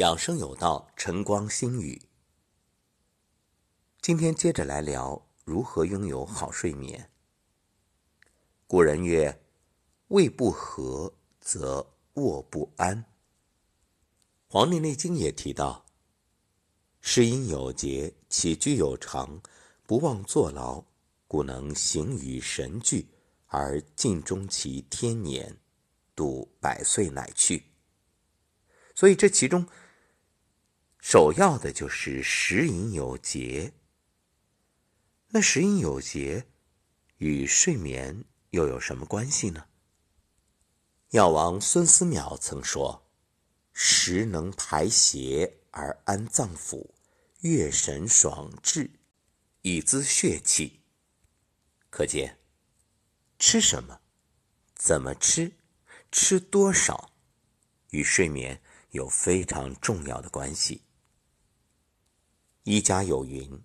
[0.00, 2.00] 养生有道，晨光心语。
[4.00, 7.10] 今天接着来聊如何拥有好睡眠。
[8.66, 9.42] 古人曰
[10.08, 12.96] ：“胃不和，则卧不安。”
[14.48, 15.84] 《黄帝内经》也提到
[17.02, 19.42] ：“食饮有节，起居有常，
[19.86, 20.82] 不忘坐牢，
[21.28, 23.06] 故能形与神俱，
[23.48, 25.58] 而尽终其天年，
[26.16, 27.64] 度百岁乃去。”
[28.96, 29.68] 所以这其中。
[31.00, 33.72] 首要的就是食饮有节。
[35.28, 36.46] 那食饮有节
[37.16, 39.66] 与睡眠又有什么关系呢？
[41.10, 43.08] 药王孙思邈曾说
[43.72, 46.90] ：“食能排邪而安脏腑，
[47.40, 48.90] 悦神爽志，
[49.62, 50.82] 以滋血气。”
[51.90, 52.38] 可见，
[53.38, 54.00] 吃什么、
[54.74, 55.52] 怎么吃、
[56.12, 57.10] 吃多少，
[57.90, 60.82] 与睡眠有非常重要的关系。
[62.64, 63.62] 医家有云：“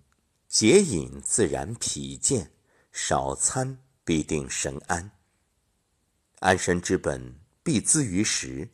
[0.48, 2.50] 节饮自然脾健，
[2.90, 5.10] 少餐必定神安。
[6.38, 8.70] 安身之本，必资于食。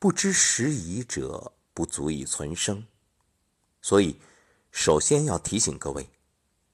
[0.00, 2.84] 不知时宜者，不足以存生。”
[3.80, 4.20] 所以，
[4.72, 6.10] 首先要提醒各位，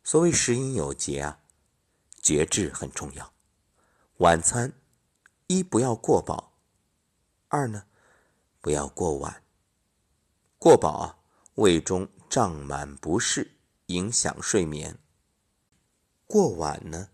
[0.03, 1.41] 所谓食饮有节啊，
[2.22, 3.33] 节制很重要。
[4.19, 4.72] 晚餐，
[5.47, 6.55] 一不要过饱，
[7.48, 7.84] 二呢，
[8.62, 9.42] 不要过晚。
[10.59, 11.19] 过饱啊，
[11.56, 12.09] 胃中。
[12.29, 13.53] 胀满不适，
[13.87, 14.98] 影响睡眠。
[16.27, 17.09] 过晚呢，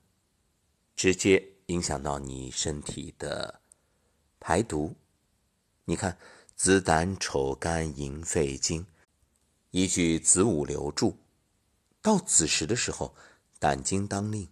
[0.97, 3.61] 直接影响到你身体的
[4.41, 4.97] 排毒。
[5.85, 6.19] 你看，
[6.57, 8.87] 子胆丑肝营肺经，
[9.70, 11.17] 依据子午流注，
[12.03, 13.15] 到子时的时候，
[13.61, 14.48] 胆经当令，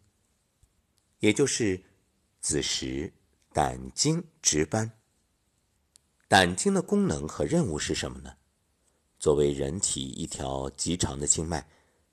[1.19, 1.83] 也就是
[2.41, 3.13] 子时
[3.53, 4.93] 胆经值班。
[6.29, 8.37] 胆经的功能和任务是什么呢？
[9.23, 11.69] 作为人体一条极长的经脉，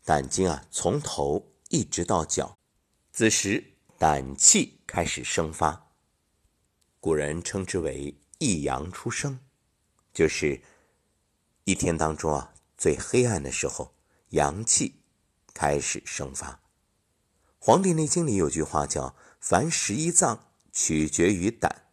[0.06, 2.56] 胆经啊，从头一直到脚，
[3.12, 5.90] 此时胆气开始生发。
[7.00, 9.40] 古人称之为“一阳初生”，
[10.14, 10.62] 就是
[11.64, 13.96] 一天当中啊最黑暗的时候，
[14.30, 15.02] 阳气
[15.52, 16.52] 开始生发。
[17.58, 21.90] 《黄帝内经》里有句话叫“凡十一脏取决于胆”，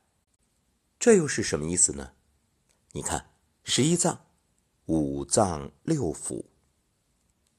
[1.00, 2.12] 这又是什么意思呢？
[2.92, 3.30] 你看，
[3.64, 4.25] 十一脏。
[4.86, 6.44] 五脏六腑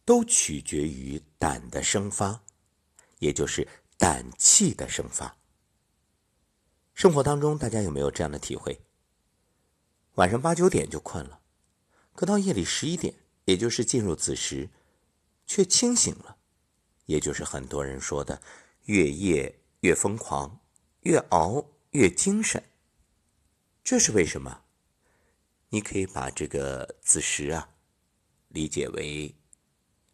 [0.04, 2.44] 都取决于胆的生发，
[3.20, 3.68] 也就是
[3.98, 5.38] 胆气的生发。
[6.94, 8.82] 生活当中，大家有没有这样的体会？
[10.16, 11.42] 晚上八九点就困了，
[12.14, 13.14] 可到夜里十一点，
[13.46, 14.70] 也就是进入子时，
[15.46, 16.38] 却清醒了，
[17.06, 18.42] 也就是很多人说的
[18.86, 20.60] 越夜越疯狂，
[21.02, 22.64] 越熬越精神。
[23.84, 24.64] 这是为什么？
[25.70, 27.70] 你可以把这个子时啊，
[28.48, 29.36] 理解为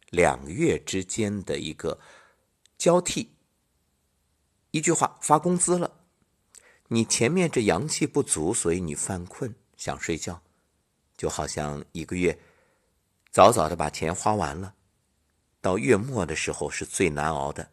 [0.09, 1.99] 两月之间的一个
[2.77, 3.31] 交替。
[4.71, 5.99] 一句话，发工资了，
[6.87, 10.41] 你前面这阳气不足，所以你犯困想睡觉，
[11.15, 12.39] 就好像一个月
[13.29, 14.73] 早早的把钱花完了，
[15.61, 17.71] 到月末的时候是最难熬的。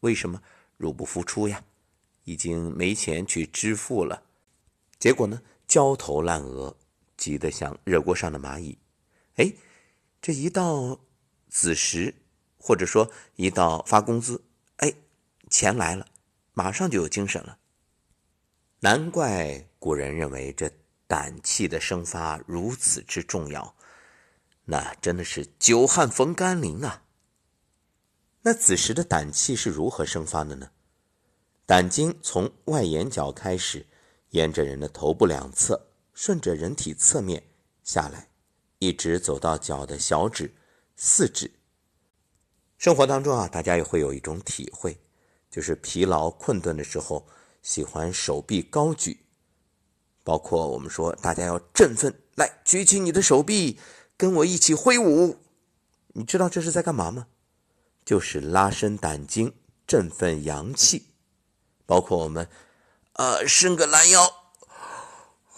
[0.00, 0.42] 为什么？
[0.76, 1.64] 入不敷出呀，
[2.24, 4.24] 已经没钱去支付了，
[4.98, 6.76] 结果呢，焦头烂额。
[7.22, 8.76] 急得像热锅上的蚂蚁，
[9.36, 9.54] 哎，
[10.20, 10.98] 这一到
[11.48, 12.12] 子时，
[12.58, 14.42] 或者说一到发工资，
[14.78, 14.92] 哎，
[15.48, 16.04] 钱来了，
[16.52, 17.58] 马上就有精神了。
[18.80, 20.68] 难怪古人认为这
[21.06, 23.76] 胆气的生发如此之重要，
[24.64, 27.04] 那真的是久旱逢甘霖啊。
[28.40, 30.72] 那子时的胆气是如何生发的呢？
[31.66, 33.86] 胆经从外眼角开始，
[34.30, 35.91] 沿着人的头部两侧。
[36.24, 37.42] 顺着人体侧面
[37.82, 38.28] 下来，
[38.78, 40.54] 一直走到脚的小指、
[40.94, 41.50] 四指。
[42.78, 44.96] 生活当中啊，大家也会有一种体会，
[45.50, 47.26] 就是疲劳困顿的时候，
[47.60, 49.18] 喜欢手臂高举。
[50.22, 53.80] 包括我们说，大家要振奋，来举起你的手臂，
[54.16, 55.38] 跟我一起挥舞。
[56.12, 57.26] 你知道这是在干嘛吗？
[58.04, 59.52] 就是拉伸胆经，
[59.88, 61.08] 振奋阳气。
[61.84, 62.48] 包括我们，
[63.14, 64.41] 呃，伸个懒腰。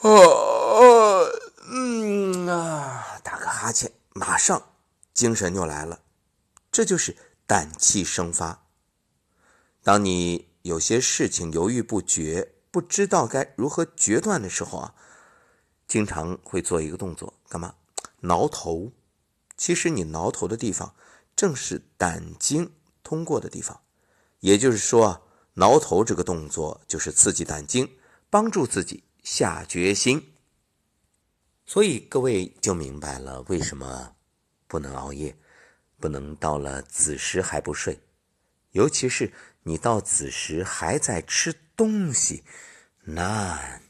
[0.04, 1.26] 哦，
[1.70, 4.62] 嗯啊，打个哈欠，马上
[5.14, 6.02] 精神就来了。
[6.70, 7.16] 这就是
[7.46, 8.66] 胆气生发。
[9.82, 14.94] 当你有些事情犹豫不决，不知道该如何决断的时候啊，
[15.88, 17.76] 经常会做一个动作，干嘛？
[18.20, 18.92] 挠头。
[19.56, 20.94] 其实你挠头的地方，
[21.34, 23.80] 正是胆经通过的地方。
[24.40, 25.22] 也就是说啊，
[25.54, 27.96] 挠头这个动作就是刺激胆经，
[28.28, 29.03] 帮助自己。
[29.25, 30.35] 下决心。
[31.67, 34.15] 所以各位就明白了为什么
[34.69, 35.37] 不能熬夜，
[35.99, 37.99] 不能到了子时还不睡，
[38.71, 39.32] 尤其是
[39.62, 42.44] 你到子时还在吃东西，
[43.05, 43.81] 那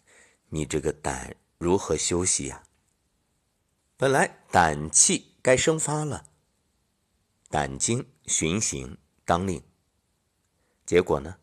[0.51, 2.63] 你这个胆如何休息呀？
[3.97, 6.31] 本来胆气该生发了，
[7.49, 9.63] 胆经循行当令，
[10.87, 11.39] 结果呢，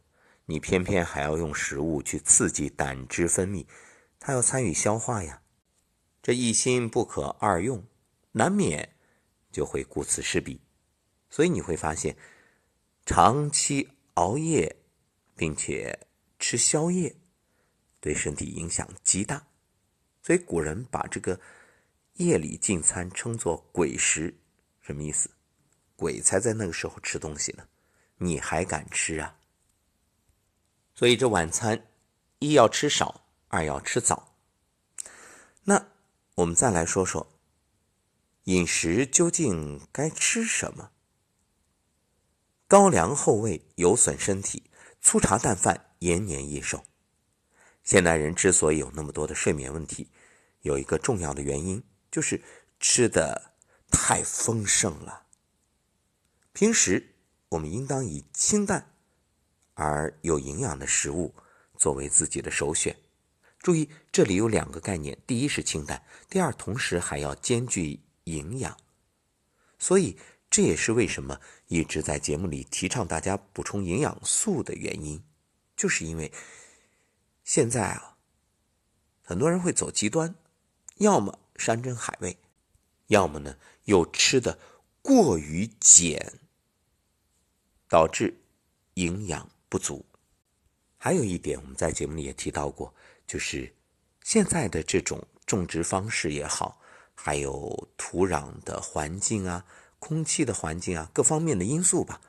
[0.51, 3.65] 你偏偏还要用食物去刺激胆汁分泌，
[4.19, 5.41] 它要参与消化呀。
[6.21, 7.81] 这一心不可二用，
[8.33, 8.97] 难免
[9.49, 10.59] 就会顾此失彼。
[11.29, 12.17] 所以你会发现，
[13.05, 14.75] 长期熬夜
[15.37, 15.97] 并且
[16.37, 17.15] 吃宵夜，
[18.01, 19.47] 对身体影响极大。
[20.21, 21.39] 所以古人把这个。
[22.15, 24.35] 夜里进餐称作鬼食，
[24.81, 25.31] 什么意思？
[25.95, 27.65] 鬼才在那个时候吃东西呢，
[28.17, 29.39] 你还敢吃啊？
[31.01, 31.87] 所以这晚餐
[32.37, 34.35] 一要吃少，二要吃早。
[35.63, 35.87] 那
[36.35, 37.39] 我们再来说说
[38.43, 40.91] 饮食究竟该吃什么？
[42.67, 44.69] 高粱厚味有损身体，
[45.01, 46.83] 粗茶淡饭延年益寿。
[47.83, 50.11] 现代人之所以有那么多的睡眠问题，
[50.61, 51.83] 有一个重要的原因。
[52.11, 52.43] 就是
[52.79, 53.55] 吃的
[53.89, 55.25] 太丰盛了。
[56.53, 57.15] 平时
[57.49, 58.93] 我们应当以清淡
[59.81, 61.33] 而有营养的食物
[61.77, 62.95] 作为自己的首选。
[63.59, 68.77] 注意，这里有两个概念：第一是清淡，第二同时还要兼具营养。
[69.79, 70.17] 所以
[70.49, 75.23] 这也是为什么一直在节目里提倡大家补充营养素的原因，
[75.75, 76.31] 就是因为
[77.43, 78.17] 现在啊，
[79.23, 80.35] 很多人会走极端，
[80.97, 81.39] 要么。
[81.57, 82.39] 山珍海味，
[83.05, 84.57] 要么呢又吃的
[85.03, 86.39] 过于碱，
[87.87, 88.41] 导致
[88.95, 90.05] 营养不足。
[90.97, 92.93] 还有一点，我们在节目里也提到过，
[93.25, 93.73] 就是
[94.21, 96.77] 现在的这种种植方式也好，
[97.15, 99.65] 还有土壤的环境啊、
[99.97, 102.19] 空气的环境啊，各方面的因素吧。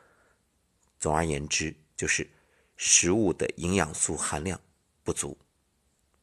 [1.01, 2.31] 总而言之，就是
[2.77, 4.59] 食物的营养素含量
[5.03, 5.37] 不足，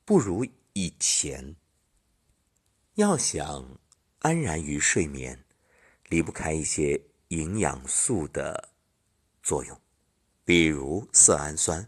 [0.06, 1.54] 不如以前。
[2.96, 3.78] 要想
[4.20, 5.44] 安然于睡眠，
[6.08, 8.70] 离不开一些营养素的
[9.44, 9.80] 作用，
[10.50, 11.88] 比如色氨酸。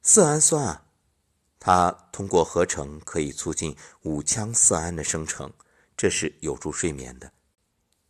[0.00, 0.86] 色氨酸啊，
[1.60, 5.52] 它通过合成可以促进五羟色胺的生成，
[5.94, 7.30] 这是有助睡眠的。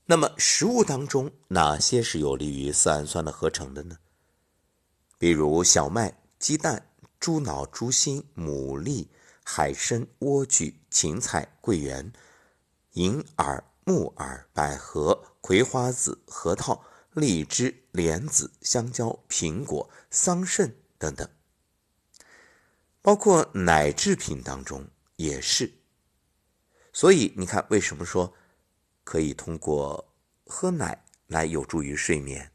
[0.04, 3.98] 那么食物当中哪些是有利于色氨酸的合成的呢？
[5.18, 6.88] 比如小麦、鸡蛋、
[7.18, 9.08] 猪脑、猪心、牡蛎。
[9.42, 12.12] 海参、莴苣、芹菜、桂圆、
[12.92, 16.84] 银耳、木耳、百合、葵花籽、核桃、
[17.16, 21.26] 荔枝、莲子、香蕉、苹果、桑葚等等，
[23.00, 24.86] 包括奶制品当中
[25.16, 25.72] 也是。
[26.92, 28.34] 所以你看，为什么说
[29.02, 30.12] 可以通过
[30.44, 32.52] 喝奶来有助于睡眠？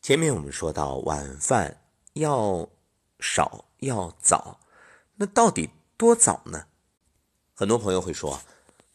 [0.00, 2.70] 前面我们说到晚饭要
[3.18, 4.60] 少要早。
[5.16, 6.64] 那到底多早呢？
[7.54, 8.40] 很多朋友会说，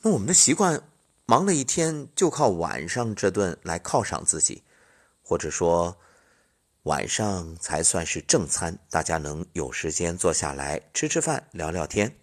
[0.01, 0.81] 那我们的习惯，
[1.27, 4.63] 忙了一天就靠晚上这顿来犒赏自己，
[5.23, 5.97] 或者说
[6.83, 12.15] 晚上才算是正餐，大家能有时间坐下来吃吃饭、聊聊天。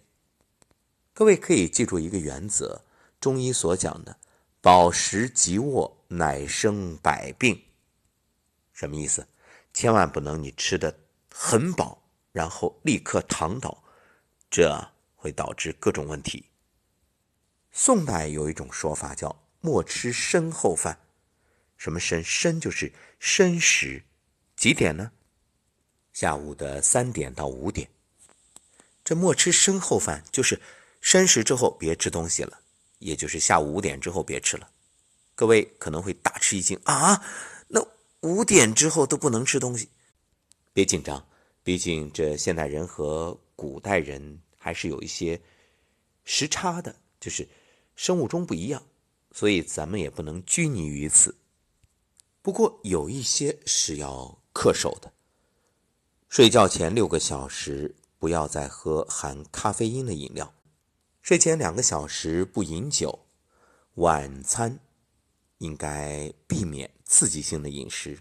[1.13, 2.81] 各位可以记住一个原则：
[3.19, 4.17] 中医所讲的
[4.61, 7.61] “饱食即卧，乃生百病”，
[8.71, 9.27] 什么意思？
[9.73, 10.95] 千万不能你吃的
[11.29, 12.01] 很饱，
[12.31, 13.83] 然后立刻躺倒。
[14.49, 16.45] 这会导致各种问题。
[17.75, 20.99] 宋代有一种说法叫“莫吃身后饭”，
[21.75, 22.23] 什么申？
[22.23, 24.03] 申就是申时，
[24.55, 25.11] 几点呢？
[26.13, 27.89] 下午的三点到五点。
[29.03, 30.61] 这莫吃身后饭，就是
[31.01, 32.61] 申时之后别吃东西了，
[32.99, 34.69] 也就是下午五点之后别吃了。
[35.33, 37.25] 各位可能会大吃一惊啊，
[37.67, 37.85] 那
[38.21, 39.89] 五点之后都不能吃东西？
[40.71, 41.27] 别紧张，
[41.63, 44.39] 毕竟这现代人和古代人。
[44.63, 45.41] 还是有一些
[46.23, 47.45] 时差的，就是
[47.95, 48.83] 生物钟不一样，
[49.31, 51.35] 所以咱们也不能拘泥于此。
[52.41, 55.11] 不过有一些是要恪守的：
[56.27, 60.53] 睡觉前六个小时不要再喝含咖啡因的饮料；
[61.21, 63.19] 睡前两个小时不饮酒；
[63.95, 64.79] 晚餐
[65.59, 68.19] 应该避免刺激性的饮食，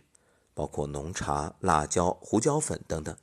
[0.55, 3.17] 包括浓茶、辣椒、胡椒粉等等。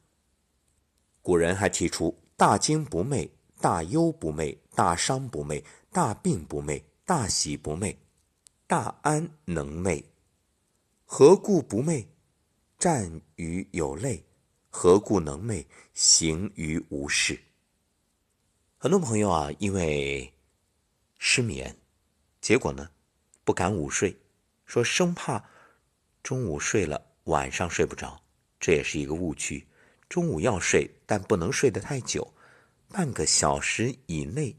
[1.21, 2.17] 古人还提出。
[2.39, 7.95] 大惊不寐，大忧不寐，大伤不寐，大病不寐，大喜不寐，
[8.67, 10.03] 大安能寐。
[11.05, 12.05] 何故不寐？
[12.77, 14.23] 战于有泪。
[14.69, 15.65] 何故能寐？
[15.95, 17.39] 行于无事。
[18.77, 20.31] 很多朋友啊，因为
[21.17, 21.75] 失眠，
[22.39, 22.91] 结果呢
[23.43, 24.15] 不敢午睡，
[24.67, 25.43] 说生怕
[26.21, 28.21] 中午睡了晚上睡不着，
[28.59, 29.65] 这也是一个误区。
[30.07, 32.31] 中午要睡，但不能睡得太久，
[32.89, 34.55] 半个小时以内，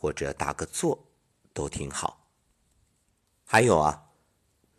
[0.00, 1.12] 或者打个坐
[1.52, 2.26] 都挺好。
[3.44, 4.06] 还有啊，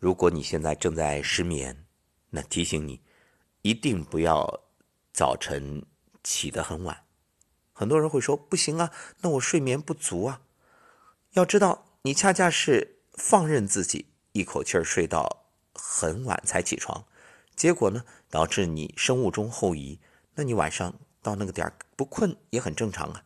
[0.00, 1.86] 如果你现在正在失眠，
[2.30, 3.00] 那提醒你，
[3.60, 4.64] 一定不要
[5.12, 5.86] 早晨
[6.24, 7.04] 起得很晚。
[7.72, 10.42] 很多人会说不行啊，那我睡眠不足啊。
[11.34, 17.04] 要知道，你恰恰是放任自己一口气儿睡到很晚才起床，
[17.54, 20.00] 结果呢，导致你生物钟后移。
[20.34, 23.22] 那你晚上到那个点儿不困也很正常啊。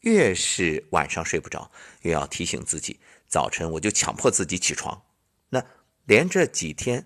[0.00, 1.70] 越是晚上睡不着，
[2.02, 3.00] 越要提醒自己。
[3.26, 5.02] 早晨我就强迫自己起床，
[5.50, 5.64] 那
[6.06, 7.04] 连着几天，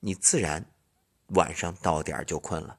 [0.00, 0.64] 你自然
[1.28, 2.78] 晚上到点就困了。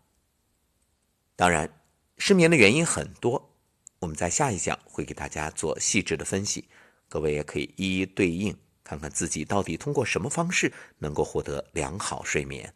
[1.35, 1.81] 当然，
[2.17, 3.55] 失眠的原因很多，
[3.99, 6.67] 我们在下一讲会给大家做细致的分析，
[7.07, 12.73] 各位也可以一一对应，看看自己到底通过什么方式能够获得良好睡眠。